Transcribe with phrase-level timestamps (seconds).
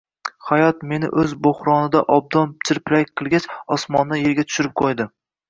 [0.51, 3.47] Hayot meni o`z bo`hronida obdan chirpirak qilgach,
[3.79, 5.11] osmondan erga tushirib qo`ydi